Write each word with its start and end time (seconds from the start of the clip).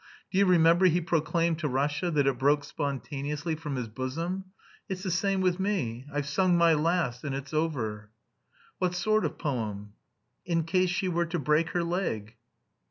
Do 0.31 0.39
you 0.39 0.47
remember 0.47 0.87
he 0.87 0.99
proclaimed 0.99 1.59
to 1.59 1.67
Russia 1.67 2.09
that 2.09 2.25
it 2.25 2.39
broke 2.39 2.63
spontaneously 2.63 3.53
from 3.53 3.75
his 3.75 3.87
bosom? 3.87 4.45
It's 4.89 5.03
the 5.03 5.11
same 5.11 5.41
with 5.41 5.59
me; 5.59 6.07
I've 6.11 6.27
sung 6.27 6.57
my 6.57 6.73
last 6.73 7.23
and 7.23 7.35
it's 7.35 7.53
over." 7.53 8.09
"What 8.79 8.95
sort 8.95 9.25
of 9.25 9.37
poem?" 9.37 9.93
"'In 10.43 10.63
case 10.63 10.89
she 10.89 11.07
were 11.07 11.27
to 11.27 11.37
break 11.37 11.69
her 11.73 11.83
leg.'" 11.83 12.33